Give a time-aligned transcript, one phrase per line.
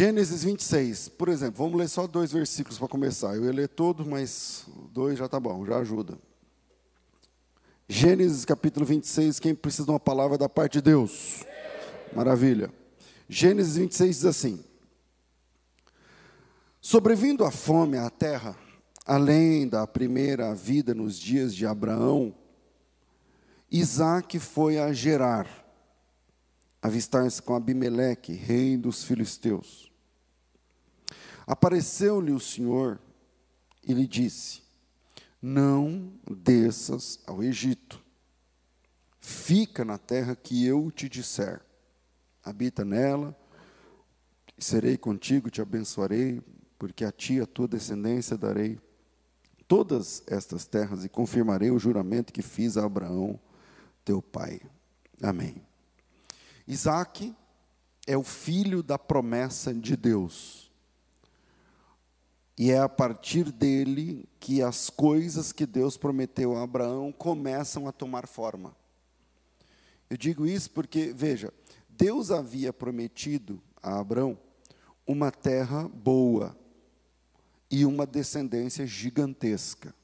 [0.00, 3.36] Gênesis 26, por exemplo, vamos ler só dois versículos para começar.
[3.36, 6.18] Eu ia ler todo, mas dois já tá bom, já ajuda.
[7.86, 11.44] Gênesis capítulo 26, quem precisa de uma palavra da parte de Deus?
[12.16, 12.72] Maravilha.
[13.28, 14.64] Gênesis 26 diz assim:
[16.80, 18.56] Sobrevindo a fome à terra,
[19.04, 22.34] além da primeira vida nos dias de Abraão,
[23.70, 25.46] Isaac foi a Gerar,
[26.80, 29.89] avistar-se com Abimeleque, rei dos filisteus.
[31.50, 33.00] Apareceu-lhe o Senhor
[33.82, 34.62] e lhe disse:
[35.42, 38.00] Não desças ao Egito,
[39.20, 41.60] fica na terra que eu te disser,
[42.44, 43.36] habita nela,
[44.56, 46.40] serei contigo, te abençoarei,
[46.78, 48.78] porque a ti, a tua descendência, darei
[49.66, 53.40] todas estas terras e confirmarei o juramento que fiz a Abraão,
[54.04, 54.60] teu pai.
[55.20, 55.60] Amém.
[56.64, 57.34] Isaac
[58.06, 60.69] é o filho da promessa de Deus.
[62.60, 67.92] E é a partir dele que as coisas que Deus prometeu a Abraão começam a
[67.92, 68.76] tomar forma.
[70.10, 71.50] Eu digo isso porque, veja,
[71.88, 74.38] Deus havia prometido a Abraão
[75.06, 76.54] uma terra boa,
[77.70, 79.94] e uma descendência gigantesca.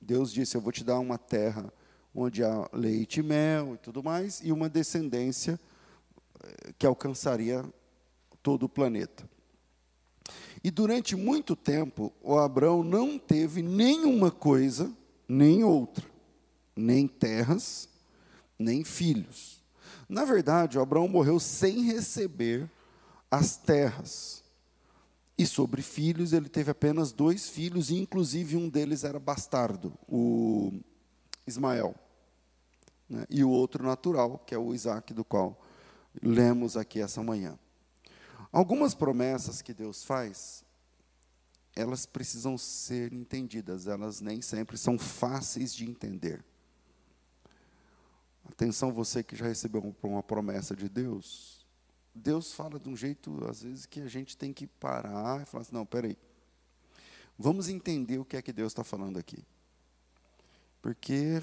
[0.00, 1.72] Deus disse: Eu vou te dar uma terra
[2.12, 5.60] onde há leite e mel e tudo mais, e uma descendência
[6.42, 7.64] eh, que alcançaria
[8.42, 9.30] todo o planeta.
[10.64, 14.92] E durante muito tempo, o Abraão não teve nenhuma coisa,
[15.28, 16.04] nem outra,
[16.76, 17.88] nem terras,
[18.58, 19.62] nem filhos.
[20.08, 22.70] Na verdade, o Abraão morreu sem receber
[23.30, 24.44] as terras.
[25.36, 30.72] E sobre filhos, ele teve apenas dois filhos, e inclusive um deles era bastardo, o
[31.46, 31.94] Ismael.
[33.08, 33.26] Né?
[33.28, 35.60] E o outro natural, que é o Isaac, do qual
[36.22, 37.58] lemos aqui essa manhã.
[38.52, 40.62] Algumas promessas que Deus faz,
[41.74, 46.44] elas precisam ser entendidas, elas nem sempre são fáceis de entender.
[48.44, 51.64] Atenção, você que já recebeu uma promessa de Deus,
[52.14, 55.62] Deus fala de um jeito, às vezes, que a gente tem que parar e falar
[55.62, 56.18] assim: não, peraí.
[57.38, 59.42] Vamos entender o que é que Deus está falando aqui.
[60.82, 61.42] Porque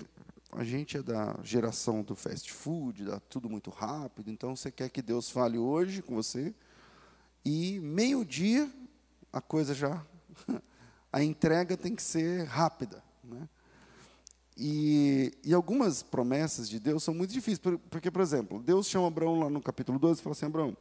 [0.51, 4.89] a gente é da geração do fast food, dá tudo muito rápido, então você quer
[4.89, 6.53] que Deus fale hoje com você,
[7.43, 8.69] e meio-dia
[9.31, 10.03] a coisa já.
[11.11, 13.03] A entrega tem que ser rápida.
[13.23, 13.49] Né?
[14.55, 19.39] E, e, algumas promessas de Deus são muito difíceis, porque, por exemplo, Deus chama Abraão
[19.39, 20.77] lá no capítulo 12 e fala assim: Abraão,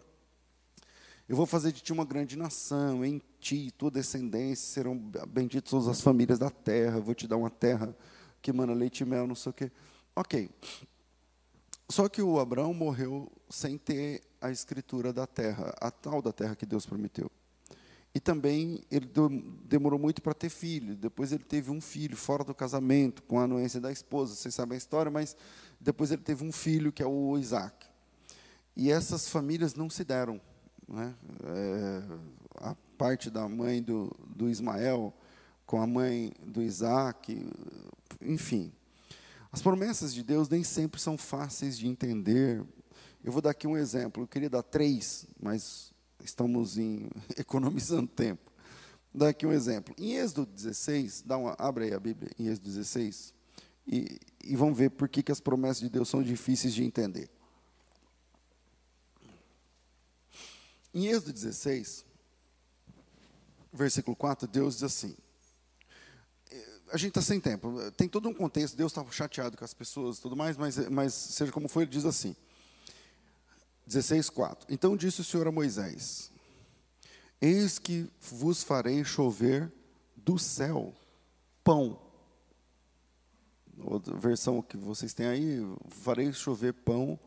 [1.29, 4.99] eu vou fazer de ti uma grande nação, em ti, tua descendência serão
[5.29, 7.97] benditas todas as famílias da terra, vou te dar uma terra
[8.43, 9.71] que mana leite e mel, não sei o quê.
[10.17, 10.51] Ok.
[11.89, 16.55] Só que o Abraão morreu sem ter a escritura da terra, a tal da terra
[16.55, 17.31] que Deus prometeu.
[18.15, 19.09] E também ele
[19.65, 20.97] demorou muito para ter filho.
[20.97, 24.35] Depois ele teve um filho fora do casamento, com a anuência da esposa.
[24.35, 25.37] Vocês sabem a história, mas
[25.81, 27.87] depois ele teve um filho, que é o Isaac.
[28.77, 30.41] E essas famílias não se deram.
[30.87, 31.15] Né?
[31.45, 32.03] É,
[32.57, 35.15] a parte da mãe do, do Ismael
[35.67, 37.47] com a mãe do Isaac,
[38.23, 38.73] enfim.
[39.51, 42.63] As promessas de Deus nem sempre são fáceis de entender.
[43.25, 44.23] Eu vou dar aqui um exemplo.
[44.23, 45.93] Eu queria dar três, mas
[46.23, 48.53] estamos em, economizando tempo.
[49.13, 49.95] Vou dar aqui um exemplo.
[49.99, 53.35] Em Êxodo 16, dá uma, abre aí a Bíblia, em Êxodo 16,
[53.87, 57.31] e, e vamos ver por que, que as promessas de Deus são difíceis de entender.
[60.93, 62.05] Em Êxodo 16,
[63.73, 65.17] versículo 4, Deus diz assim:
[66.93, 70.19] a gente está sem tempo, tem todo um contexto, Deus está chateado com as pessoas
[70.19, 72.35] e tudo mais, mas, mas seja como for, ele diz assim:
[73.89, 74.67] 16:4.
[74.69, 76.31] Então disse o Senhor a Moisés:
[77.41, 79.73] Eis que vos farei chover
[80.17, 80.95] do céu
[81.65, 81.99] pão.
[83.85, 87.19] Outra versão que vocês têm aí, farei chover pão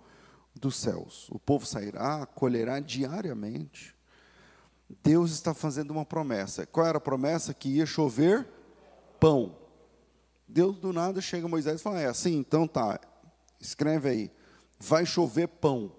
[0.53, 1.27] dos céus.
[1.29, 3.95] O povo sairá, colherá diariamente.
[5.01, 6.65] Deus está fazendo uma promessa.
[6.65, 7.53] Qual era a promessa?
[7.53, 8.45] Que ia chover
[9.21, 9.55] pão.
[10.45, 12.99] Deus do nada chega Moisés e fala: É assim, então tá,
[13.57, 14.31] escreve aí,
[14.77, 15.93] vai chover pão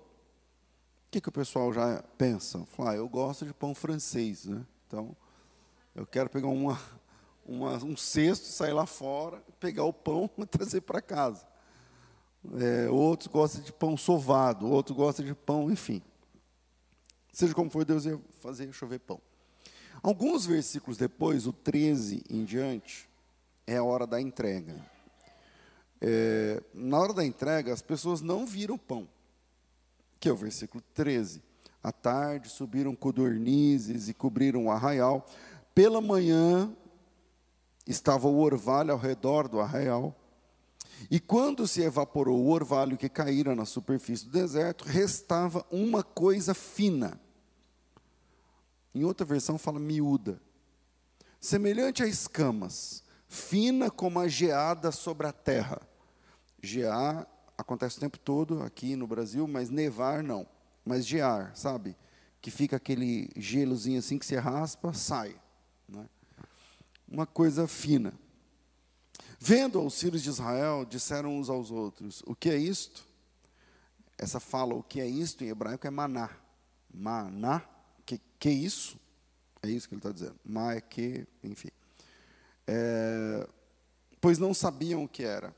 [1.12, 2.64] que, que o pessoal já pensa?
[2.64, 4.64] Fala, ah, eu gosto de pão francês, né?
[4.86, 5.14] Então,
[5.94, 6.80] eu quero pegar uma,
[7.44, 11.46] uma, um cesto, sair lá fora, pegar o pão e trazer para casa.
[12.58, 16.00] É, outros gostam de pão sovado, outros gostam de pão, enfim.
[17.30, 19.20] Seja como for, Deus ia fazer chover pão.
[20.02, 23.06] Alguns versículos depois, o 13 em diante,
[23.66, 24.74] é a hora da entrega.
[26.00, 29.08] É, na hora da entrega, as pessoas não viram pão
[30.22, 31.42] que é o versículo 13.
[31.82, 35.26] À tarde subiram codornizes e cobriram o arraial.
[35.74, 36.72] Pela manhã
[37.84, 40.16] estava o orvalho ao redor do arraial.
[41.10, 46.54] E quando se evaporou o orvalho que caíra na superfície do deserto, restava uma coisa
[46.54, 47.20] fina.
[48.94, 50.40] Em outra versão fala miúda,
[51.40, 55.80] semelhante a escamas, fina como a geada sobre a terra.
[56.62, 57.26] Gear
[57.56, 60.46] acontece o tempo todo aqui no Brasil, mas nevar não.
[60.84, 61.96] Mas gear, sabe?
[62.42, 65.34] Que fica aquele gelozinho assim que se raspa, sai.
[65.88, 66.06] Né?
[67.08, 68.12] Uma coisa fina.
[69.38, 73.04] Vendo os filhos de Israel, disseram uns aos outros: O que é isto?
[74.18, 76.30] Essa fala, o que é isto, em hebraico é maná.
[76.92, 77.62] Maná,
[78.04, 79.00] que, que é isso?
[79.62, 80.38] É isso que ele está dizendo.
[80.44, 81.70] Ma é que, enfim.
[82.66, 83.48] É,
[84.20, 85.54] pois não sabiam o que era.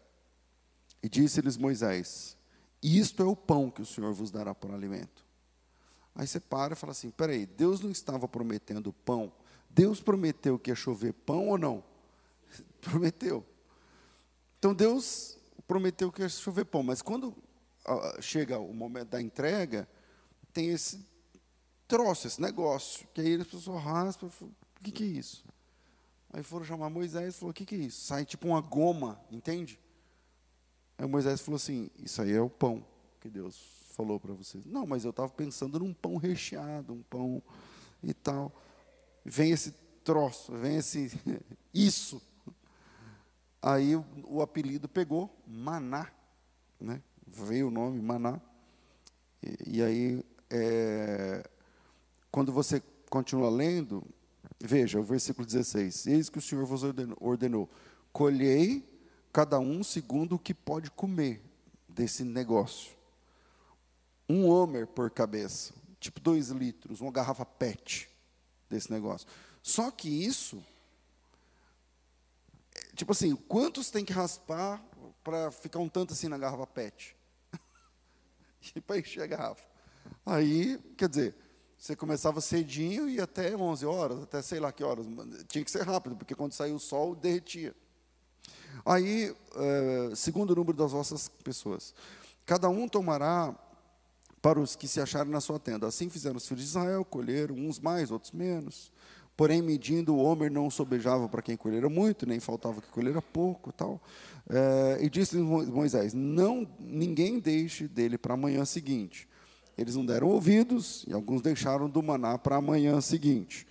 [1.03, 2.37] E disse-lhes Moisés:
[2.83, 5.25] Isto é o pão que o Senhor vos dará por alimento.
[6.15, 9.33] Aí você para e fala assim: peraí, Deus não estava prometendo pão?
[9.69, 11.83] Deus prometeu que ia chover pão ou não?
[12.81, 13.45] Prometeu.
[14.59, 15.37] Então Deus
[15.67, 19.89] prometeu que ia chover pão, mas quando uh, chega o momento da entrega,
[20.53, 21.05] tem esse
[21.89, 25.45] troço, esse negócio, que aí as pessoas raspam, o que, que é isso?
[26.35, 28.07] Aí foram chamar Moisés e falou, o que, que é isso?
[28.07, 29.79] Sai tipo uma goma, entende?
[30.99, 32.85] Aí Moisés falou assim, isso aí é o pão
[33.21, 33.57] que Deus
[33.93, 34.67] falou para vocês.
[34.67, 37.41] Não, mas eu estava pensando num pão recheado, um pão
[38.03, 38.53] e tal.
[39.25, 39.71] Vem esse
[40.03, 41.13] troço, vem esse
[41.73, 42.21] isso.
[43.63, 46.11] Aí o, apelido pegou, Maná,
[46.81, 47.01] né?
[47.25, 48.41] veio o nome Maná.
[49.41, 51.49] E, e aí, é,
[52.33, 54.05] quando você continua lendo,
[54.61, 56.83] veja o versículo 16: Eis que o Senhor vos
[57.21, 57.69] ordenou,
[58.13, 58.89] colhei
[59.33, 61.43] cada um segundo o que pode comer
[61.89, 62.93] desse negócio.
[64.29, 68.09] Um homer por cabeça, tipo dois litros, uma garrafa PET
[68.71, 69.27] desse negócio.
[69.63, 70.63] Só que isso
[72.95, 74.83] Tipo assim, quantos tem que raspar
[75.23, 77.17] para ficar um tanto assim na garrafa PET?
[78.75, 79.67] e para encher a garrafa.
[80.25, 81.35] Aí, quer dizer,
[81.85, 85.05] você começava cedinho e até 11 horas, até sei lá que horas.
[85.47, 87.75] Tinha que ser rápido, porque quando saiu o sol, derretia.
[88.87, 91.95] Aí, é, segundo o número das vossas pessoas,
[92.47, 93.55] cada um tomará
[94.41, 95.87] para os que se acharem na sua tenda.
[95.87, 98.91] Assim fizeram os filhos de Israel, colheram uns mais, outros menos.
[99.37, 103.71] Porém, medindo, o homem não sobejava para quem colhera muito, nem faltava que colhera pouco.
[103.71, 104.01] tal.
[104.49, 109.29] É, e disse Moisés: Não, ninguém deixe dele para a manhã seguinte.
[109.77, 113.67] Eles não deram ouvidos, e alguns deixaram do maná para a manhã seguinte.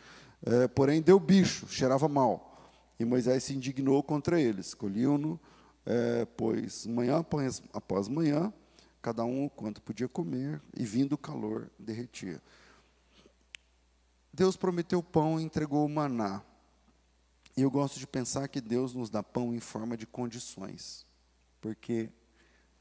[0.46, 2.70] É, porém, deu bicho, cheirava mal.
[3.00, 4.74] E Moisés se indignou contra eles.
[4.74, 5.40] Colhiam-no,
[5.86, 8.52] é, pois manhã após, após manhã,
[9.02, 12.42] cada um o quanto podia comer, e vindo o calor, derretia.
[14.34, 16.42] Deus prometeu pão e entregou o maná.
[17.56, 21.06] E eu gosto de pensar que Deus nos dá pão em forma de condições,
[21.62, 22.10] porque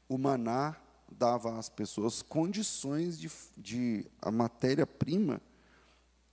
[0.09, 0.75] o maná
[1.13, 5.41] dava às pessoas condições de, de a matéria-prima,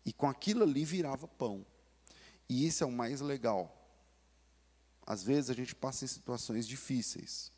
[0.04, 1.64] e com aquilo ali virava pão.
[2.48, 3.76] E isso é o mais legal.
[5.06, 7.52] Às vezes a gente passa em situações difíceis.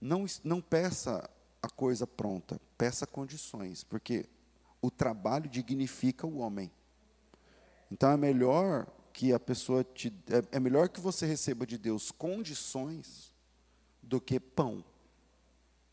[0.00, 1.28] Não, não peça
[1.62, 4.28] a coisa pronta, peça condições, porque
[4.82, 6.70] o trabalho dignifica o homem.
[7.90, 12.10] Então é melhor que a pessoa te, é, é melhor que você receba de Deus
[12.10, 13.32] condições
[14.02, 14.84] do que pão.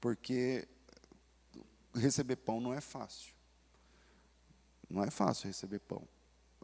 [0.02, 0.68] Porque
[1.94, 3.32] receber pão não é fácil.
[4.90, 6.06] Não é fácil receber pão.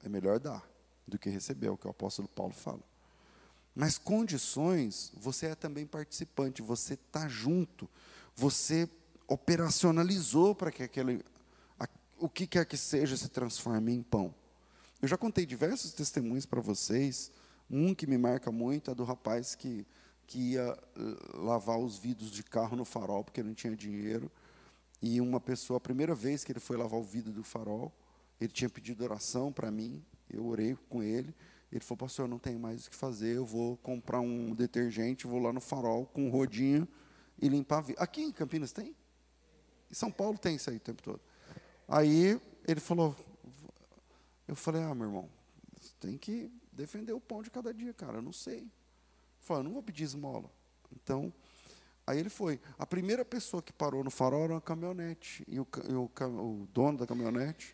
[0.04, 0.68] É melhor dar
[1.08, 2.82] do que receber, é o que o apóstolo Paulo fala.
[3.74, 7.90] Mas condições, você é também participante, você está junto,
[8.36, 8.90] você
[9.28, 11.24] operacionalizou para que aquele,
[12.18, 14.34] o que quer que seja se transforme em pão.
[15.02, 17.32] Eu já contei diversos testemunhos para vocês.
[17.70, 19.86] Um que me marca muito é do rapaz que,
[20.28, 24.30] que ia eh, lavar os vidros de carro no farol porque não tinha dinheiro.
[25.02, 27.92] E uma pessoa, a primeira vez que ele foi lavar o vidro do farol,
[28.40, 30.04] ele tinha pedido oração para mim.
[30.30, 31.34] Eu orei com ele.
[31.72, 35.28] Ele falou, pastor, eu não tenho mais o que fazer, eu vou comprar um detergente,
[35.28, 36.88] vou lá no farol com um rodinho
[37.42, 38.02] e limpar vidro.
[38.02, 38.96] Aqui em Campinas tem?
[39.90, 41.20] Em São Paulo tem isso aí o tempo todo.
[41.88, 43.16] Aí ele falou,
[44.48, 45.30] eu falei, ah, meu irmão,
[46.00, 48.70] tem que defender o pão de cada dia, cara, eu não sei.
[49.48, 50.52] Falou, não vou pedir esmola.
[50.92, 51.34] Então,
[52.06, 52.60] aí ele foi.
[52.78, 55.46] A primeira pessoa que parou no farol era uma caminhonete.
[55.48, 57.74] E o, e o, o dono da caminhonete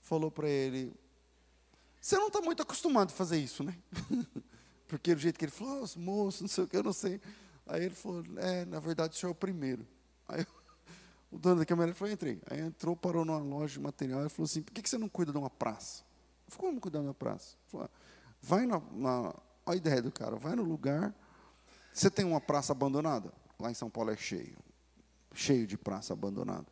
[0.00, 0.94] falou para ele,
[2.00, 3.76] você não está muito acostumado a fazer isso, né?
[4.86, 7.20] Porque do jeito que ele falou, oh, moço, não sei o que, eu não sei.
[7.66, 9.84] Aí ele falou, é, na verdade, o senhor é o primeiro.
[10.28, 10.62] Aí eu
[11.32, 12.40] O dono da caminhonete falou, entrei.
[12.48, 15.08] Aí entrou, parou numa loja de material e falou assim, por que, que você não
[15.08, 16.04] cuida de uma praça?
[16.46, 17.56] Ficou como cuidar uma praça?
[17.66, 17.90] Falou,
[18.40, 19.34] vai na, na...
[19.72, 21.14] A ideia do cara, vai no lugar...
[21.94, 23.30] Você tem uma praça abandonada?
[23.60, 24.56] Lá em São Paulo é cheio.
[25.34, 26.66] Cheio de praça abandonada.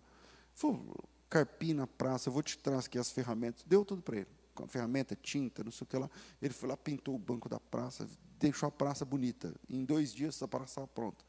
[0.54, 0.96] Falou,
[1.28, 3.62] carpina a praça, eu vou te trazer aqui as ferramentas.
[3.66, 4.28] Deu tudo para ele.
[4.54, 6.10] Com a ferramenta, tinta, não sei o que lá.
[6.40, 9.54] Ele foi lá, pintou o banco da praça, deixou a praça bonita.
[9.68, 11.22] Em dois dias, a praça estava pronta.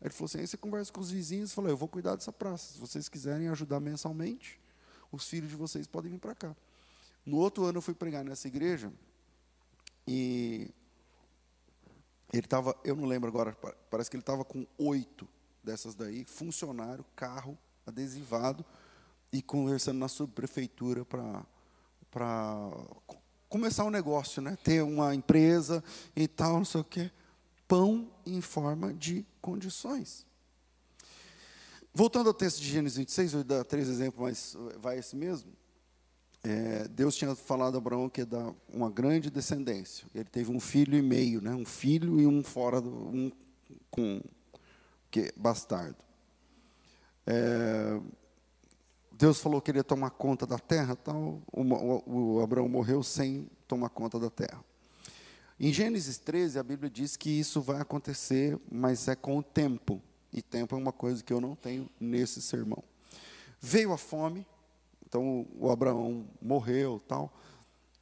[0.00, 2.16] Aí ele falou assim, aí você conversa com os vizinhos e falou, eu vou cuidar
[2.16, 2.72] dessa praça.
[2.72, 4.58] Se vocês quiserem ajudar mensalmente,
[5.12, 6.56] os filhos de vocês podem vir para cá.
[7.26, 8.90] No outro ano eu fui pregar nessa igreja
[10.08, 10.70] e
[12.38, 13.56] ele estava, eu não lembro agora,
[13.90, 15.28] parece que ele estava com oito
[15.62, 18.64] dessas daí, funcionário, carro adesivado
[19.32, 22.70] e conversando na subprefeitura para
[23.48, 24.56] começar um negócio, né?
[24.62, 25.82] Ter uma empresa
[26.14, 27.10] e tal, não sei o quê.
[27.66, 30.26] Pão em forma de condições.
[31.92, 35.52] Voltando ao texto de Gênesis 26, eu vou dar três exemplos, mas vai esse mesmo.
[36.46, 40.06] É, Deus tinha falado a Abraão que ia dar uma grande descendência.
[40.14, 41.54] Ele teve um filho e meio, né?
[41.54, 43.32] um filho e um fora do, um
[43.90, 44.20] com
[45.10, 45.96] que bastardo.
[47.26, 47.98] É,
[49.10, 51.40] Deus falou que ele ia tomar conta da terra, tal.
[51.50, 54.62] O, o, o Abraão morreu sem tomar conta da terra.
[55.58, 60.02] Em Gênesis 13, a Bíblia diz que isso vai acontecer, mas é com o tempo.
[60.30, 62.82] E tempo é uma coisa que eu não tenho nesse sermão.
[63.60, 64.46] Veio a fome,
[65.14, 67.32] então o Abraão morreu, tal.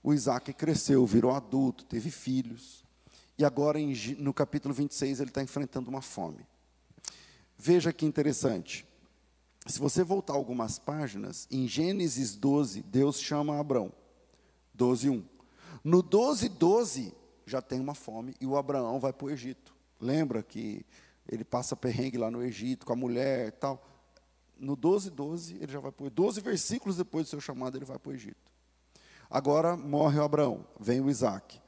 [0.02, 2.82] O Isaac cresceu, virou adulto, teve filhos.
[3.36, 3.78] E agora,
[4.16, 6.46] no capítulo 26, ele está enfrentando uma fome.
[7.58, 8.86] Veja que interessante.
[9.66, 13.92] Se você voltar algumas páginas, em Gênesis 12, Deus chama Abraão.
[14.72, 15.24] 12, 1.
[15.84, 17.12] No 12, 12,
[17.44, 19.74] já tem uma fome e o Abraão vai para o Egito.
[20.00, 20.86] Lembra que
[21.28, 23.86] ele passa perrengue lá no Egito com a mulher e tal.
[24.62, 27.84] No 12, 12, ele já vai para o 12 versículos depois do seu chamado, ele
[27.84, 28.52] vai para o Egito.
[29.28, 31.60] Agora morre o Abraão, vem o Isaac.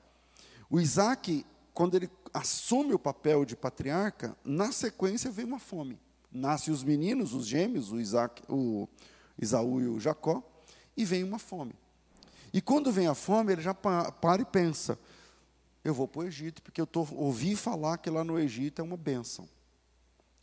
[0.70, 5.98] O Isaac, quando ele assume o papel de patriarca, na sequência vem uma fome
[6.34, 8.88] nascem os meninos, os gêmeos, o, Isaac, o
[9.40, 10.42] Isaú e o Jacó,
[10.96, 11.74] e vem uma fome.
[12.52, 14.98] E quando vem a fome, ele já para e pensa:
[15.84, 18.84] eu vou para o Egito, porque eu tô, ouvi falar que lá no Egito é
[18.84, 19.48] uma bênção.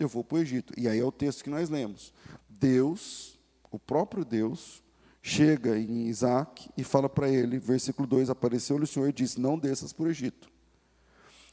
[0.02, 0.74] Eu vou para o Egito.
[0.78, 2.12] E aí é o texto que nós lemos.
[2.50, 3.40] Deus,
[3.70, 4.82] o próprio Deus,
[5.22, 9.58] chega em Isaac e fala para ele, versículo 2: Apareceu-lhe o Senhor e disse: Não
[9.60, 10.50] desças para o Egito.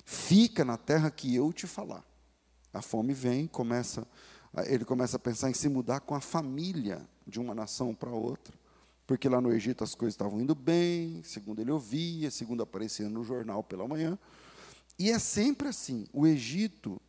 [0.04, 2.02] Fica na terra que eu te falar.
[2.72, 4.06] A fome vem, começa,
[4.66, 8.54] ele começa a pensar em se mudar com a família de uma nação para outra,
[9.06, 13.22] porque lá no Egito as coisas estavam indo bem, segundo ele ouvia, segundo aparecia no
[13.22, 14.18] jornal pela manhã.
[14.98, 17.00] E é sempre assim, o Egito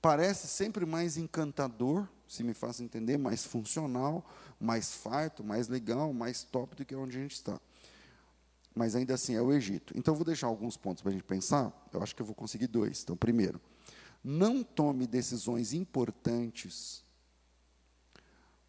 [0.00, 4.24] parece sempre mais encantador, se me faz entender, mais funcional,
[4.60, 7.60] mais farto, mais legal, mais top do que onde a gente está.
[8.74, 9.92] Mas ainda assim é o Egito.
[9.96, 11.72] Então vou deixar alguns pontos para a gente pensar.
[11.92, 13.02] Eu acho que eu vou conseguir dois.
[13.02, 13.60] Então, primeiro,
[14.22, 17.02] não tome decisões importantes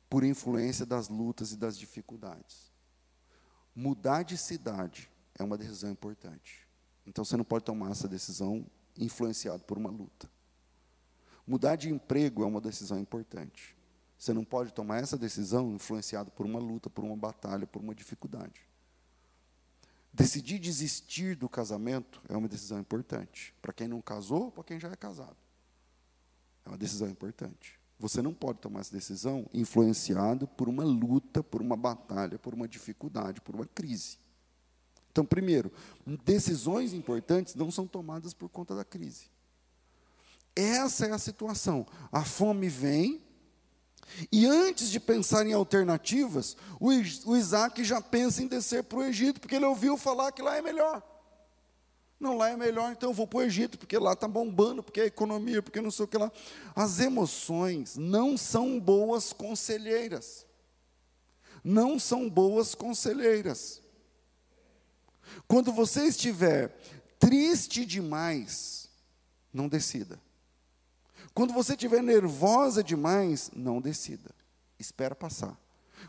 [0.09, 2.71] por influência das lutas e das dificuldades.
[3.75, 6.67] Mudar de cidade é uma decisão importante.
[7.05, 8.65] Então você não pode tomar essa decisão
[8.97, 10.29] influenciado por uma luta.
[11.49, 13.75] Mudar de emprego é uma decisão importante.
[14.15, 17.95] Você não pode tomar essa decisão influenciado por uma luta, por uma batalha, por uma
[17.95, 18.61] dificuldade.
[20.13, 23.51] Decidir desistir do casamento é uma decisão importante.
[23.63, 25.35] Para quem não casou, para quem já é casado.
[26.63, 27.79] É uma decisão importante.
[27.97, 32.67] Você não pode tomar essa decisão influenciado por uma luta, por uma batalha, por uma
[32.67, 34.19] dificuldade, por uma crise.
[35.11, 35.71] Então, primeiro,
[36.23, 39.31] decisões importantes não são tomadas por conta da crise.
[40.55, 41.85] Essa é a situação.
[42.11, 43.21] A fome vem,
[44.31, 49.39] e antes de pensar em alternativas, o Isaac já pensa em descer para o Egito,
[49.39, 51.03] porque ele ouviu falar que lá é melhor.
[52.19, 54.99] Não, lá é melhor, então eu vou para o Egito, porque lá está bombando, porque
[54.99, 56.29] é economia, porque não sei o que lá.
[56.75, 60.45] As emoções não são boas conselheiras.
[61.63, 63.81] Não são boas conselheiras.
[65.47, 66.77] Quando você estiver
[67.17, 68.89] triste demais,
[69.53, 70.19] não decida.
[71.39, 74.29] Quando você estiver nervosa demais, não decida.
[74.77, 75.57] Espera passar.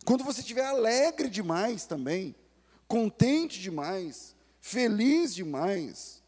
[0.04, 2.34] Quando você estiver alegre demais também,
[2.88, 6.20] contente demais, feliz demais,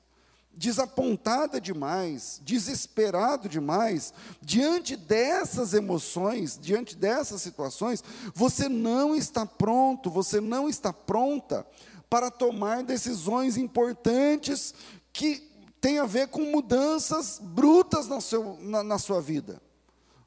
[0.52, 10.40] desapontada demais, desesperado demais, diante dessas emoções, diante dessas situações, você não está pronto, você
[10.40, 11.66] não está pronta
[12.08, 14.72] para tomar decisões importantes
[15.12, 15.51] que
[15.82, 19.60] têm a ver com mudanças brutas na, seu, na, na sua vida.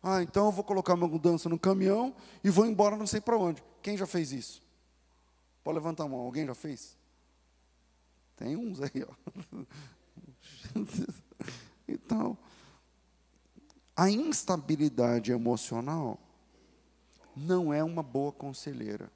[0.04, 3.38] Ah, então eu vou colocar minha mudança no caminhão e vou embora não sei para
[3.38, 3.64] onde.
[3.82, 4.62] Quem já fez isso?
[5.64, 6.20] Pode levantar a mão.
[6.20, 6.98] Alguém já fez?
[8.36, 9.14] Tem uns aí, ó.
[11.88, 12.36] Então,
[13.96, 16.20] a instabilidade emocional
[17.36, 19.12] não é uma boa conselheira.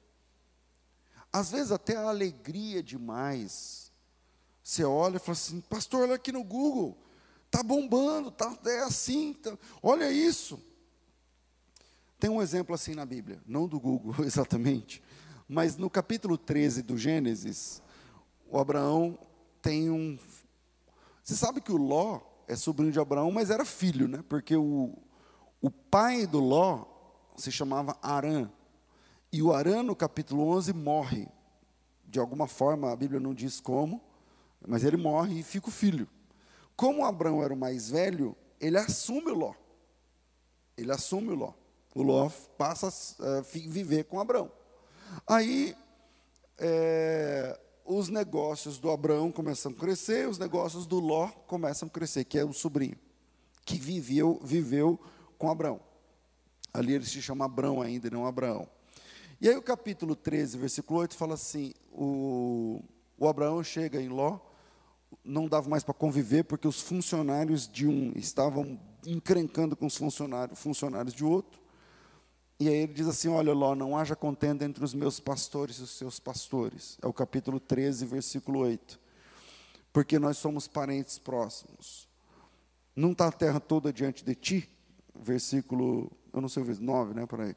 [1.32, 3.89] Às vezes até a alegria demais.
[4.70, 6.96] Você olha e fala assim, pastor, olha aqui no Google,
[7.50, 10.62] tá bombando, tá, é assim, tá, olha isso.
[12.20, 15.02] Tem um exemplo assim na Bíblia, não do Google exatamente,
[15.48, 17.82] mas no capítulo 13 do Gênesis,
[18.48, 19.18] o Abraão
[19.60, 20.16] tem um.
[21.24, 24.22] Você sabe que o Ló é sobrinho de Abraão, mas era filho, né?
[24.28, 24.96] Porque o,
[25.60, 26.84] o pai do Ló
[27.34, 28.48] se chamava Arã.
[29.32, 31.26] E o Arã, no capítulo 11, morre.
[32.06, 34.00] De alguma forma, a Bíblia não diz como,
[34.66, 36.08] mas ele morre e fica o filho.
[36.76, 39.54] Como Abraão era o mais velho, ele assume o Ló.
[40.76, 41.52] Ele assume o Ló.
[41.94, 44.50] O Ló passa a viver com Abraão.
[45.26, 45.76] Aí,
[46.58, 52.24] é, os negócios do Abraão começam a crescer, os negócios do Ló começam a crescer,
[52.24, 52.96] que é o sobrinho,
[53.64, 54.98] que viveu, viveu
[55.36, 55.80] com Abraão.
[56.72, 58.68] Ali ele se chama Abraão ainda, não Abraão.
[59.40, 62.80] E aí o capítulo 13, versículo 8, fala assim: o,
[63.18, 64.38] o Abraão chega em Ló,
[65.24, 70.58] não dava mais para conviver, porque os funcionários de um estavam encrencando com os funcionários,
[70.58, 71.60] funcionários de outro.
[72.58, 75.82] E aí ele diz assim: Olha, Ló, não haja contenda entre os meus pastores e
[75.82, 76.98] os seus pastores.
[77.02, 79.00] É o capítulo 13, versículo 8.
[79.92, 82.08] Porque nós somos parentes próximos.
[82.94, 84.70] Não está a terra toda diante de ti?
[85.18, 87.26] Versículo, eu não sei o 9, né?
[87.26, 87.56] Por aí.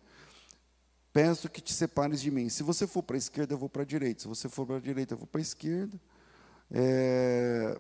[1.12, 2.50] Peço que te separes de mim.
[2.50, 4.22] Se você for para a esquerda, eu vou para a direita.
[4.22, 6.00] Se você for para a direita, eu vou para a esquerda.
[6.74, 7.80] É...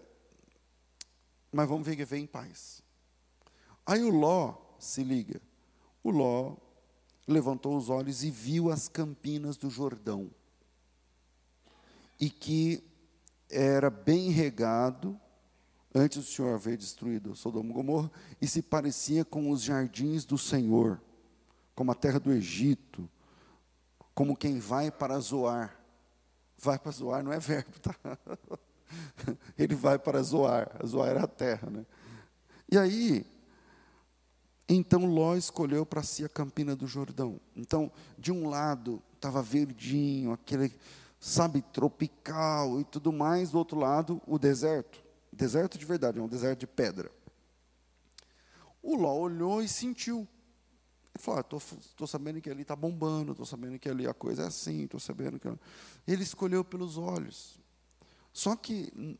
[1.51, 2.83] Mas vamos viver em paz.
[3.85, 5.41] Aí o Ló se liga.
[6.03, 6.55] O Ló
[7.27, 10.29] levantou os olhos e viu as campinas do Jordão.
[12.19, 12.83] E que
[13.49, 15.19] era bem regado,
[15.93, 20.37] antes do Senhor haver destruído Sodoma e Gomorra, e se parecia com os jardins do
[20.37, 21.01] Senhor,
[21.75, 23.09] como a terra do Egito,
[24.13, 25.79] como quem vai para Zoar.
[26.57, 27.95] Vai para Zoar não é verbo, tá?
[29.57, 30.69] Ele vai para Zoar.
[30.85, 31.85] Zoar era a terra, né?
[32.71, 33.25] E aí,
[34.67, 37.39] então Ló escolheu para si a campina do Jordão.
[37.55, 40.73] Então, de um lado estava verdinho, aquele,
[41.19, 45.03] sabe, tropical e tudo mais, do outro lado o deserto.
[45.31, 47.11] Deserto de verdade, é um deserto de pedra.
[48.81, 50.27] O Ló olhou e sentiu.
[51.15, 51.61] Ele falou: estou
[52.01, 54.99] ah, sabendo que ali está bombando, estou sabendo que ali a coisa é assim, estou
[54.99, 55.47] sabendo que.
[56.07, 57.59] Ele escolheu pelos olhos.
[58.33, 59.17] Só que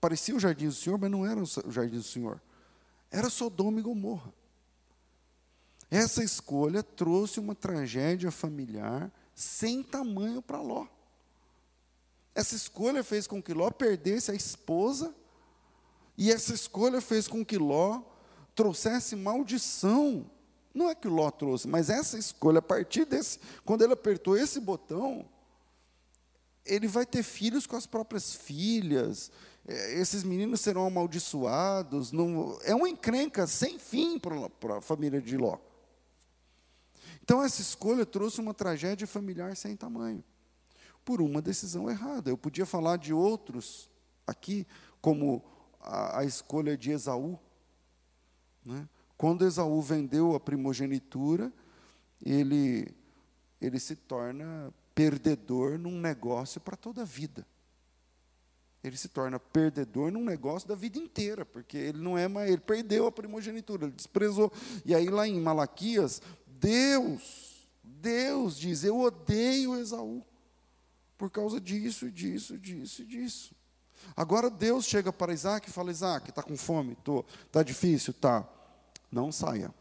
[0.00, 2.40] parecia o jardim do Senhor, mas não era o jardim do Senhor.
[3.10, 4.32] Era Sodoma e Gomorra.
[5.90, 10.86] Essa escolha trouxe uma tragédia familiar sem tamanho para Ló.
[12.34, 15.14] Essa escolha fez com que Ló perdesse a esposa,
[16.16, 18.02] e essa escolha fez com que Ló
[18.54, 20.28] trouxesse maldição.
[20.72, 24.58] Não é que Ló trouxe, mas essa escolha, a partir desse, quando ele apertou esse
[24.58, 25.28] botão,
[26.64, 29.30] ele vai ter filhos com as próprias filhas,
[29.66, 35.36] é, esses meninos serão amaldiçoados, não, é uma encrenca sem fim para a família de
[35.36, 35.58] Ló.
[37.22, 40.22] Então, essa escolha trouxe uma tragédia familiar sem tamanho,
[41.04, 42.30] por uma decisão errada.
[42.30, 43.88] Eu podia falar de outros
[44.26, 44.66] aqui,
[45.00, 45.42] como
[45.80, 47.38] a, a escolha de Esaú.
[48.64, 48.86] Né?
[49.16, 51.50] Quando Esaú vendeu a primogenitura,
[52.22, 52.94] ele,
[53.60, 57.46] ele se torna perdedor num negócio para toda a vida.
[58.82, 62.60] Ele se torna perdedor num negócio da vida inteira, porque ele não é mais, ele
[62.60, 64.52] perdeu a primogenitura, ele desprezou.
[64.84, 70.22] E aí lá em Malaquias, Deus, Deus diz: Eu odeio Esaú,
[71.16, 73.54] por causa disso, disso, disso, disso.
[74.14, 76.92] Agora Deus chega para Isaac e fala: Isaac, está com fome?
[76.92, 77.24] Estou.
[77.46, 78.12] Está difícil?
[78.12, 78.46] Tá.
[79.10, 79.72] Não saia.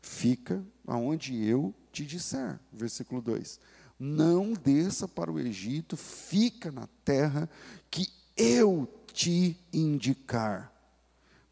[0.00, 2.58] Fica aonde eu te disser.
[2.72, 3.60] Versículo 2.
[3.98, 7.50] Não desça para o Egito, fica na terra
[7.90, 10.72] que eu te indicar.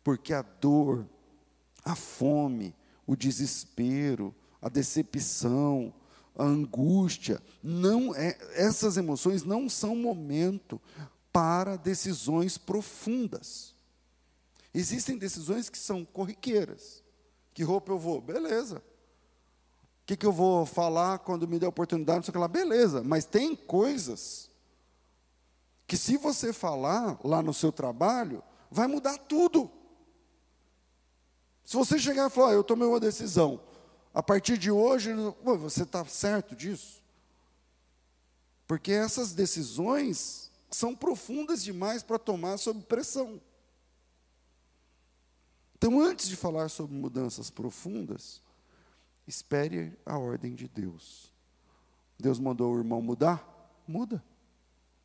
[0.04, 1.06] Porque a dor,
[1.84, 2.74] a fome,
[3.06, 5.92] o desespero, a decepção,
[6.36, 10.80] a angústia, não é, essas emoções não são momento
[11.32, 13.74] para decisões profundas.
[14.72, 17.02] Existem decisões que são corriqueiras.
[17.54, 18.20] Que roupa eu vou?
[18.20, 18.82] Beleza.
[20.06, 22.18] O que, que eu vou falar quando me der oportunidade?
[22.18, 22.46] Não sei o que lá.
[22.46, 23.02] Beleza.
[23.02, 24.48] Mas tem coisas
[25.84, 28.40] que, se você falar lá no seu trabalho,
[28.70, 29.68] vai mudar tudo.
[31.64, 33.60] Se você chegar e falar, eu tomei uma decisão,
[34.14, 37.02] a partir de hoje, você está certo disso?
[38.64, 43.40] Porque essas decisões são profundas demais para tomar sob pressão.
[45.74, 48.40] Então, antes de falar sobre mudanças profundas,
[49.26, 51.32] espere a ordem de Deus.
[52.18, 53.44] Deus mandou o irmão mudar?
[53.86, 54.22] Muda.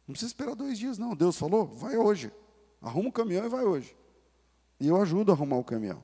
[0.07, 1.15] Não precisa esperar dois dias, não.
[1.15, 1.65] Deus falou?
[1.65, 2.31] Vai hoje.
[2.81, 3.95] Arruma o caminhão e vai hoje.
[4.79, 6.03] E eu ajudo a arrumar o caminhão.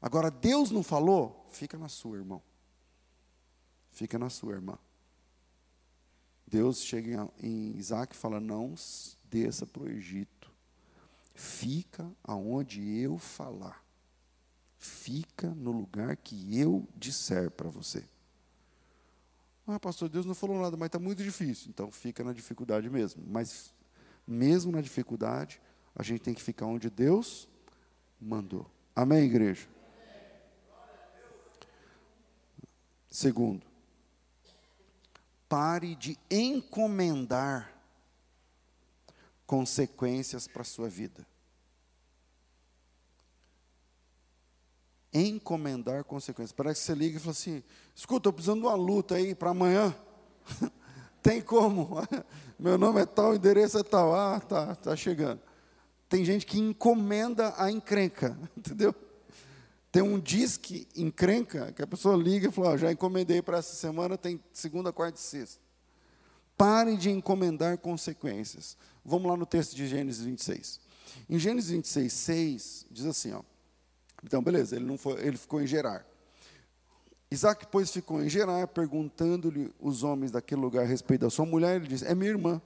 [0.00, 1.46] Agora, Deus não falou?
[1.50, 2.42] Fica na sua, irmão.
[3.90, 4.78] Fica na sua, irmã.
[6.46, 8.74] Deus chega em Isaac e fala: Não
[9.24, 10.50] desça para o Egito.
[11.34, 13.81] Fica aonde eu falar.
[14.84, 18.04] Fica no lugar que eu disser para você.
[19.64, 21.68] Ah, pastor, Deus não falou nada, mas está muito difícil.
[21.68, 23.22] Então fica na dificuldade mesmo.
[23.24, 23.72] Mas
[24.26, 25.62] mesmo na dificuldade,
[25.94, 27.48] a gente tem que ficar onde Deus
[28.20, 28.68] mandou.
[28.94, 29.68] Amém, igreja?
[33.08, 33.64] Segundo,
[35.48, 37.72] pare de encomendar
[39.46, 41.24] consequências para a sua vida.
[45.12, 46.52] Encomendar consequências.
[46.52, 47.62] Parece que você liga e fala assim:
[47.94, 49.94] escuta, estou precisando de uma luta aí para amanhã.
[51.22, 51.90] Tem como?
[52.58, 54.14] Meu nome é tal, endereço é tal.
[54.14, 55.40] Ah, tá, tá chegando.
[56.08, 58.94] Tem gente que encomenda a encrenca, entendeu?
[59.90, 63.74] Tem um disque encrenca que a pessoa liga e fala: oh, já encomendei para essa
[63.74, 65.60] semana, tem segunda, quarta e sexta.
[66.56, 68.76] Pare de encomendar consequências.
[69.04, 70.80] Vamos lá no texto de Gênesis 26.
[71.28, 73.42] Em Gênesis 26, 6, diz assim: ó,
[74.22, 76.06] então, beleza, ele, não foi, ele ficou em Gerar.
[77.30, 81.76] Isaac, pois, ficou em Gerar, perguntando-lhe os homens daquele lugar a respeito da sua mulher.
[81.76, 82.60] Ele disse: É minha irmã.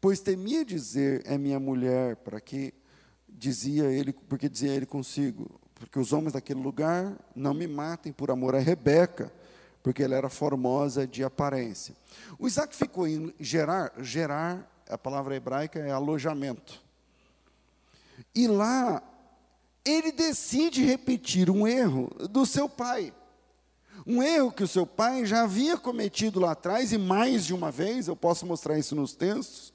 [0.00, 2.74] Pois temia dizer: É minha mulher, para que
[3.28, 8.30] dizia ele, porque dizia ele consigo: Porque os homens daquele lugar não me matem por
[8.30, 9.32] amor a Rebeca,
[9.84, 11.94] porque ela era formosa de aparência.
[12.38, 16.82] O Isaac ficou em Gerar, Gerar, a palavra hebraica é alojamento.
[18.34, 19.02] E lá
[19.88, 23.12] ele decide repetir um erro do seu pai.
[24.06, 27.70] Um erro que o seu pai já havia cometido lá atrás, e mais de uma
[27.70, 29.72] vez, eu posso mostrar isso nos textos.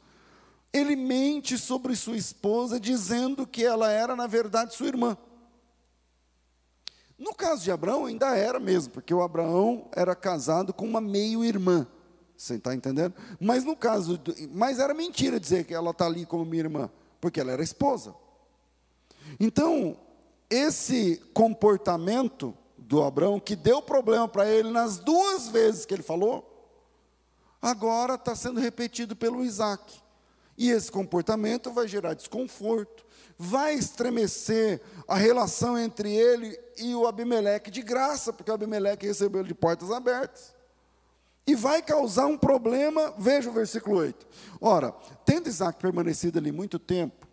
[0.71, 5.17] Ele mente sobre sua esposa, dizendo que ela era, na verdade, sua irmã.
[7.17, 11.88] No caso de Abraão, ainda era mesmo, porque o Abraão era casado com uma meio-irmã.
[12.36, 13.13] Você está entendendo?
[13.39, 14.19] Mas no caso,
[14.52, 16.89] mas era mentira dizer que ela está ali como minha irmã,
[17.21, 18.15] porque ela era esposa.
[19.39, 19.98] Então,
[20.50, 26.50] esse comportamento do Abraão, que deu problema para ele nas duas vezes que ele falou,
[27.62, 30.02] agora está sendo repetido pelo Isaac.
[30.58, 33.04] E esse comportamento vai gerar desconforto,
[33.38, 39.41] vai estremecer a relação entre ele e o Abimeleque de graça, porque o Abimeleque recebeu
[39.41, 40.54] ele de portas abertas.
[41.46, 44.28] E vai causar um problema, veja o versículo 8.
[44.62, 44.91] Ora,
[45.26, 47.28] tendo Isaac permanecido ali muito tempo,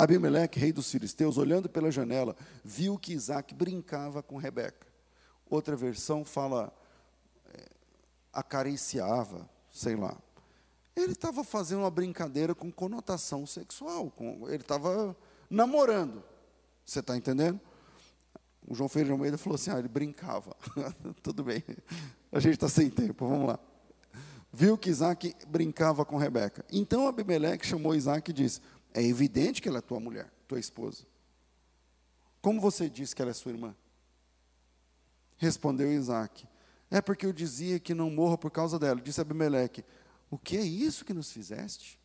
[0.00, 2.34] Abimeleque, rei dos filisteus, olhando pela janela,
[2.64, 4.86] viu que Isaac brincava com Rebeca.
[5.48, 6.72] Outra versão fala,
[7.52, 7.68] é,
[8.32, 10.16] acariciava, sei lá.
[10.96, 15.14] Ele estava fazendo uma brincadeira com conotação sexual, com, ele estava
[15.50, 16.24] namorando.
[16.82, 17.60] Você está entendendo?
[18.66, 20.56] O João Ferreira Almeida falou assim: ah, ele brincava.
[21.22, 21.62] Tudo bem,
[22.32, 23.58] a gente está sem tempo, vamos lá.
[24.50, 26.64] Viu que Isaac brincava com Rebeca.
[26.72, 28.60] Então Abimeleque chamou Isaac e disse:
[28.92, 31.04] é evidente que ela é tua mulher, tua esposa.
[32.40, 33.74] Como você disse que ela é sua irmã?
[35.36, 36.46] Respondeu Isaac:
[36.90, 39.00] É porque eu dizia que não morra por causa dela.
[39.00, 39.84] Disse Abimeleque:
[40.30, 41.98] O que é isso que nos fizeste?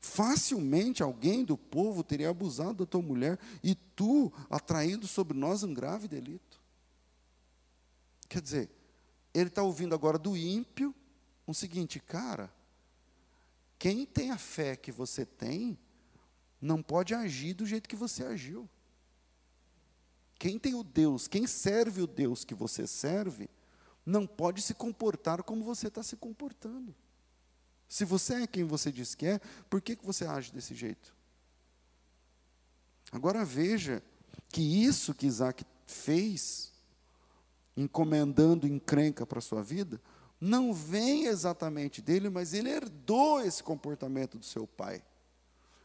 [0.00, 5.74] Facilmente alguém do povo teria abusado da tua mulher e tu atraído sobre nós um
[5.74, 6.60] grave delito.
[8.28, 8.70] Quer dizer,
[9.34, 10.94] ele está ouvindo agora do ímpio
[11.46, 12.52] o seguinte, cara,
[13.78, 15.78] quem tem a fé que você tem,
[16.60, 18.68] não pode agir do jeito que você agiu.
[20.38, 23.48] Quem tem o Deus, quem serve o Deus que você serve,
[24.04, 26.94] não pode se comportar como você está se comportando.
[27.88, 31.14] Se você é quem você diz que é, por que, que você age desse jeito?
[33.10, 34.02] Agora veja
[34.48, 36.72] que isso que Isaac fez,
[37.76, 40.00] encomendando encrenca para a sua vida,
[40.40, 45.02] não vem exatamente dele, mas ele herdou esse comportamento do seu pai.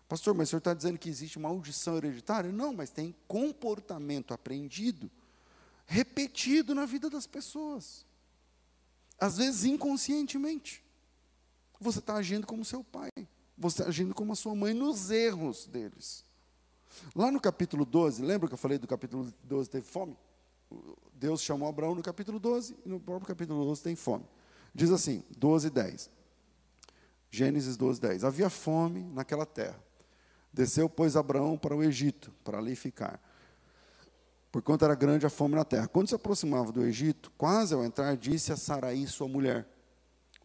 [0.08, 2.52] Pastor, mas o senhor está dizendo que existe uma maldição hereditária?
[2.52, 5.10] Não, mas tem comportamento aprendido,
[5.86, 8.06] repetido na vida das pessoas.
[9.20, 10.84] Às vezes inconscientemente.
[11.80, 13.10] Você está agindo como seu pai,
[13.58, 16.24] você está agindo como a sua mãe nos erros deles.
[17.16, 20.16] Lá no capítulo 12, lembra que eu falei do capítulo 12 teve fome?
[21.16, 24.26] Deus chamou Abraão no capítulo 12, e no próprio capítulo 12 tem fome.
[24.74, 26.10] Diz assim, 12, 10.
[27.30, 28.24] Gênesis 12, 10.
[28.24, 29.80] Havia fome naquela terra.
[30.52, 33.20] Desceu, pois, Abraão para o Egito, para ali ficar.
[34.52, 35.88] Porquanto era grande a fome na terra.
[35.88, 39.68] Quando se aproximava do Egito, quase ao entrar, disse a Saraí, sua mulher.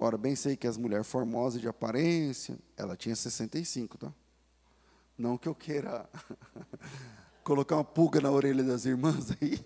[0.01, 4.13] Ora, bem sei que as mulheres formosas de aparência, ela tinha 65, tá?
[5.19, 6.09] Não que eu queira
[7.45, 9.59] colocar uma pulga na orelha das irmãs aí.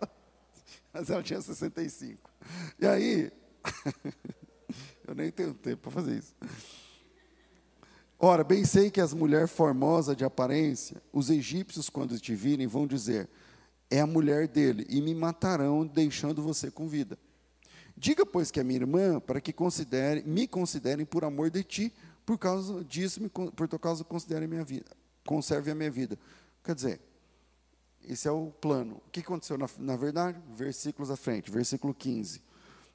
[0.94, 2.30] Mas ela tinha 65.
[2.78, 3.32] E aí,
[5.06, 6.34] eu nem tenho tempo para fazer isso.
[8.18, 12.86] Ora, bem sei que as mulheres formosas de aparência, os egípcios, quando te virem, vão
[12.86, 13.28] dizer:
[13.90, 17.18] é a mulher dele, e me matarão, deixando você com vida.
[17.96, 21.92] Diga, pois, que é minha irmã, para que considere, me considerem por amor de ti,
[22.24, 24.90] por causa disso, me, por tua causa, considere a minha vida,
[25.26, 26.18] conserve a minha vida.
[26.64, 27.00] Quer dizer,
[28.04, 29.02] esse é o plano.
[29.06, 30.40] O que aconteceu na, na verdade?
[30.56, 32.40] Versículos à frente, versículo 15.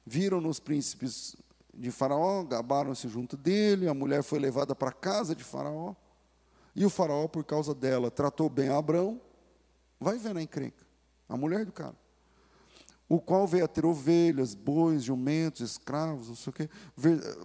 [0.08, 1.36] Viram nos príncipes
[1.74, 5.94] de Faraó, gabaram-se junto dele, a mulher foi levada para a casa de Faraó,
[6.74, 9.20] e o Faraó, por causa dela, tratou bem Abrão.
[10.00, 10.86] Vai ver na encrenca,
[11.28, 11.94] a mulher do cara
[13.08, 16.68] o qual veio a ter ovelhas, bois, jumentos, escravos, não sei o quê.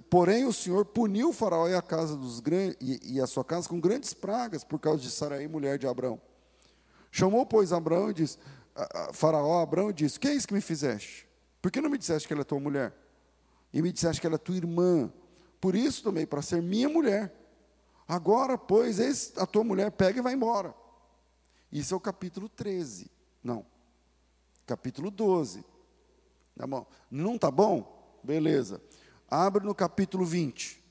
[0.10, 3.70] Porém, o Senhor puniu o faraó e a casa dos grandes, e, a sua casa
[3.70, 6.20] com grandes pragas por causa de Saraí, mulher de Abraão.
[7.10, 8.38] Chamou, pois, Abraão e disse,
[8.76, 11.30] a, a, faraó Abraão e disse, que é isso que me fizeste?
[11.64, 12.94] Por que não me disseste que ela é tua mulher?
[13.72, 15.10] E me disseste que ela é tua irmã.
[15.62, 17.34] Por isso tomei para ser minha mulher.
[18.06, 20.76] Agora, pois, eis a tua mulher, pega e vai embora.
[21.72, 23.10] Isso é o capítulo 13.
[23.42, 23.66] Não,
[24.68, 25.64] capítulo 12.
[26.58, 26.86] Tá bom?
[27.10, 28.20] Não tá bom?
[28.22, 28.82] Beleza.
[29.30, 30.84] Abre no capítulo 20.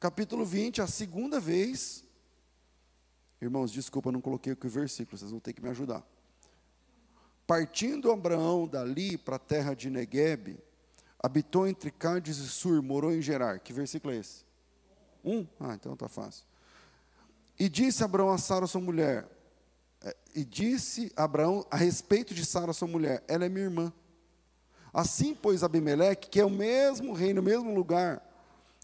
[0.00, 2.04] Capítulo 20, a segunda vez.
[3.40, 6.04] Irmãos, desculpa, não coloquei o versículo, vocês vão ter que me ajudar.
[7.46, 10.58] Partindo Abraão dali para a terra de Negueb,
[11.22, 13.60] habitou entre Cádiz e Sur, morou em Gerar.
[13.60, 14.44] Que versículo é esse?
[15.24, 15.46] Um?
[15.60, 16.44] Ah, então está fácil.
[17.58, 19.28] E disse Abraão a Sara, sua mulher:
[20.34, 23.92] e disse Abraão a respeito de Sara, sua mulher: Ela é minha irmã.
[24.92, 28.22] Assim, pois, Abimeleque, que é o mesmo rei, no mesmo lugar,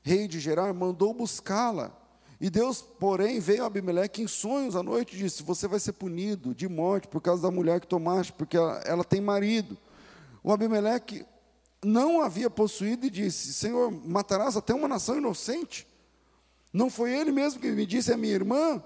[0.02, 1.96] rei de Gerar, mandou buscá-la.
[2.42, 5.92] E Deus, porém, veio a Abimeleque em sonhos à noite e disse: Você vai ser
[5.92, 9.78] punido de morte por causa da mulher que tomaste, porque ela, ela tem marido.
[10.42, 11.24] O Abimeleque
[11.84, 15.86] não havia possuído e disse: Senhor, matarás até uma nação inocente?
[16.72, 18.82] Não foi ele mesmo que me disse, é minha irmã?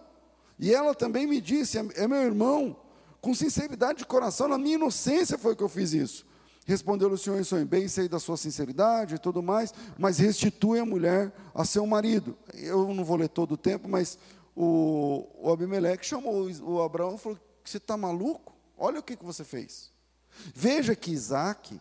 [0.59, 2.77] E ela também me disse: É meu irmão,
[3.23, 6.27] com sinceridade de coração, na minha inocência foi que eu fiz isso.
[6.67, 10.81] Respondeu o Senhor em sonho: Bem, sei da sua sinceridade e tudo mais, mas restitui
[10.81, 12.37] a mulher a seu marido.
[12.53, 14.19] Eu não vou ler todo o tempo, mas
[14.55, 18.53] o, o Abimeleque chamou o Abraão e falou: Você está maluco?
[18.77, 19.93] Olha o que, que você fez.
[20.53, 21.81] Veja que Isaac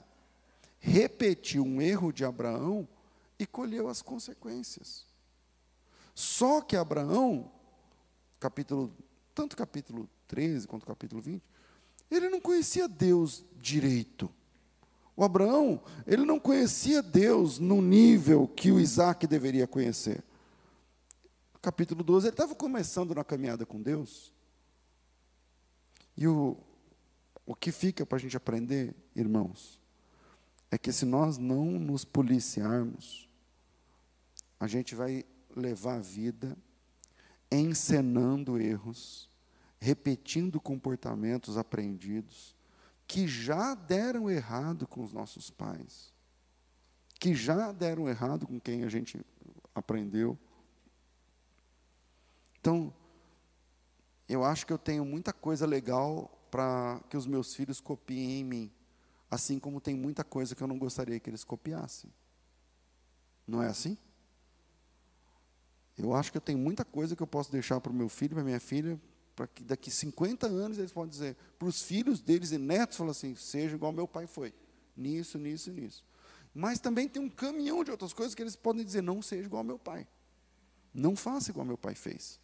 [0.77, 2.87] repetiu um erro de Abraão
[3.39, 5.03] e colheu as consequências.
[6.13, 7.51] Só que Abraão
[8.39, 8.95] capítulo,
[9.33, 11.43] tanto capítulo 13 quanto capítulo 20,
[12.11, 14.31] ele não conhecia Deus direito.
[15.15, 20.21] O Abraão, ele não conhecia Deus no nível que o Isaac deveria conhecer.
[21.61, 24.33] Capítulo 12, ele estava começando na caminhada com Deus.
[26.17, 26.57] E o,
[27.45, 29.81] o que fica para a gente aprender, irmãos,
[30.69, 33.29] é que se nós não nos policiarmos,
[34.59, 35.23] a gente vai
[35.55, 36.57] levar a vida
[37.49, 39.29] encenando erros,
[39.79, 42.54] repetindo comportamentos aprendidos
[43.07, 46.13] que já deram errado com os nossos pais,
[47.19, 49.23] que já deram errado com quem a gente
[49.73, 50.37] aprendeu.
[52.59, 52.93] Então,
[54.27, 58.43] eu acho que eu tenho muita coisa legal para que os meus filhos copiem em
[58.43, 58.71] mim,
[59.29, 62.11] assim como tem muita coisa que eu não gostaria que eles copiassem.
[63.47, 63.97] Não é assim?
[65.97, 68.35] Eu acho que eu tenho muita coisa que eu posso deixar para o meu filho,
[68.35, 68.99] para minha filha,
[69.35, 73.11] para que daqui 50 anos eles possam dizer, para os filhos deles e netos, falar
[73.11, 74.53] assim, seja igual meu pai foi.
[74.95, 76.03] Nisso, nisso, nisso.
[76.53, 79.63] Mas também tem um caminhão de outras coisas que eles podem dizer, não seja igual
[79.63, 80.07] meu pai.
[80.93, 82.39] Não faça igual meu pai fez.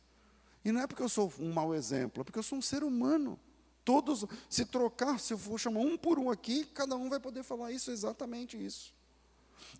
[0.65, 2.84] E não é porque eu sou um mau exemplo, é porque eu sou um ser
[2.84, 3.39] humano.
[3.86, 7.43] Todos, se trocar, se eu for chamar um por um aqui, cada um vai poder
[7.43, 8.93] falar isso, exatamente isso.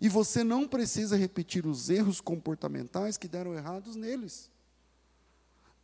[0.00, 4.50] E você não precisa repetir os erros comportamentais que deram errados neles.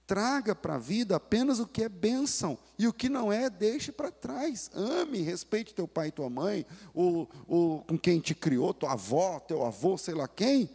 [0.09, 3.93] Traga para a vida apenas o que é bênção, e o que não é, deixe
[3.93, 4.71] para trás.
[4.73, 9.39] Ame, respeite teu pai e tua mãe, ou, ou com quem te criou, tua avó,
[9.39, 10.71] teu avô, sei lá quem.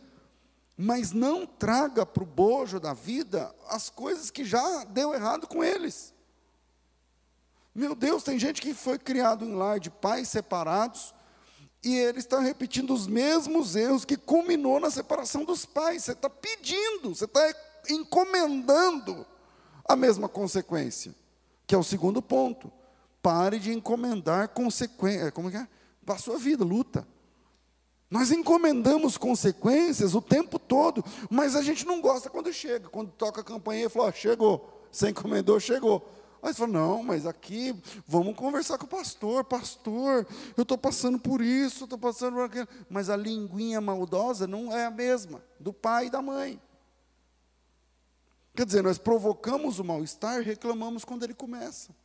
[0.78, 5.64] Mas não traga para o bojo da vida as coisas que já deu errado com
[5.64, 6.14] eles.
[7.74, 11.12] Meu Deus, tem gente que foi criado em lar de pais separados
[11.84, 16.04] e ele está repetindo os mesmos erros que culminou na separação dos pais.
[16.04, 17.42] Você está pedindo, você está
[17.90, 19.26] encomendando
[19.88, 21.14] a mesma consequência,
[21.68, 22.72] que é o segundo ponto.
[23.22, 25.32] Pare de encomendar consequências.
[25.32, 25.68] Como é?
[26.06, 27.08] Para a sua vida, luta.
[28.10, 32.88] Nós encomendamos consequências o tempo todo, mas a gente não gosta quando chega.
[32.90, 34.88] Quando toca a campainha e fala, oh, chegou.
[34.92, 36.08] Você encomendou, chegou.
[36.44, 37.74] Aí você fala, não, mas aqui,
[38.06, 39.46] vamos conversar com o pastor.
[39.46, 42.68] Pastor, eu estou passando por isso, estou passando por aquilo.
[42.90, 46.62] Mas a linguinha maldosa não é a mesma, do pai e da mãe.
[48.56, 51.96] Quer dizer, nós provocamos o mal-estar reclamamos quando ele começa.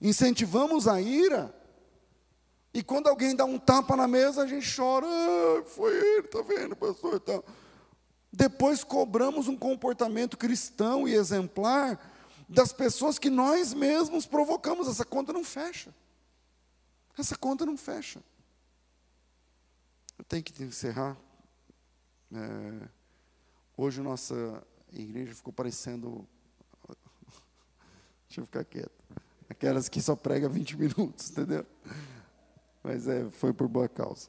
[0.00, 1.54] Incentivamos a ira
[2.74, 5.06] e quando alguém dá um tapa na mesa, a gente chora.
[5.06, 7.20] Ah, foi ele, está vendo, pastor?
[7.20, 7.42] Tá.
[8.32, 12.00] Depois cobramos um comportamento cristão e exemplar
[12.48, 14.88] das pessoas que nós mesmos provocamos.
[14.88, 15.94] Essa conta não fecha.
[17.18, 18.22] Essa conta não fecha.
[20.18, 21.16] Eu tenho que encerrar.
[22.34, 22.88] É,
[23.76, 24.66] hoje nossa
[25.00, 26.26] igreja ficou parecendo.
[28.28, 28.92] Deixa eu ficar quieto.
[29.48, 31.66] Aquelas que só prega 20 minutos, entendeu?
[32.82, 34.28] Mas é, foi por boa causa.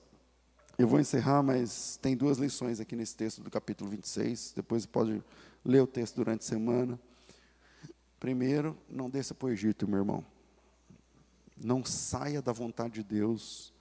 [0.77, 4.53] Eu vou encerrar, mas tem duas lições aqui nesse texto do capítulo 26.
[4.55, 5.23] Depois pode
[5.63, 6.99] ler o texto durante a semana.
[8.19, 10.25] Primeiro, não desça para o Egito, meu irmão.
[11.55, 13.73] Não saia da vontade de Deus.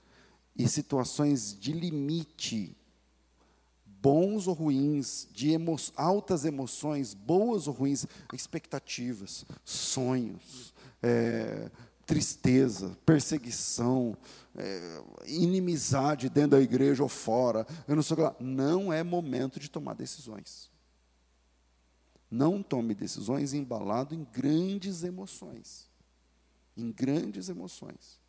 [0.55, 2.77] E situações de limite,
[4.03, 11.71] bons ou ruins, de emo altas emoções, boas ou ruins, expectativas, sonhos, é,
[12.05, 14.17] tristeza, perseguição,
[14.57, 18.35] é, inimizade dentro da igreja ou fora, eu não sei lá.
[18.41, 20.69] Não é momento de tomar decisões.
[22.29, 25.89] Não tome decisões embalado em grandes emoções.
[26.77, 28.21] Em grandes emoções.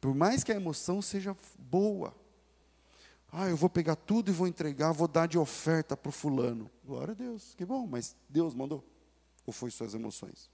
[0.00, 2.14] Por mais que a emoção seja boa.
[3.30, 6.70] Ah, eu vou pegar tudo e vou entregar, vou dar de oferta para o fulano.
[6.84, 8.84] Glória a Deus, que bom, mas Deus mandou.
[9.46, 10.50] Ou foi suas emoções?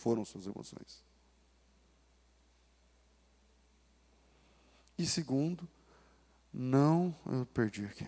[0.00, 1.04] foram suas emoções.
[4.96, 5.68] E segundo,
[6.52, 8.06] não, eu perdi aqui.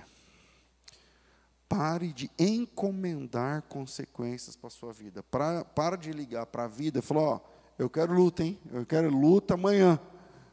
[1.69, 5.23] Pare de encomendar consequências para a sua vida.
[5.23, 7.41] Para, para de ligar para a vida e falar, ó,
[7.79, 8.59] eu quero luta, hein?
[8.71, 10.01] Eu quero luta amanhã.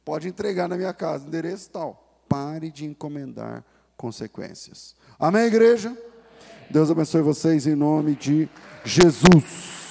[0.04, 2.07] Pode entregar na minha casa, endereço tal.
[2.28, 3.64] Pare de encomendar
[3.96, 4.94] consequências.
[5.18, 5.96] Amém, igreja?
[6.70, 8.48] Deus abençoe vocês em nome de
[8.84, 9.87] Jesus.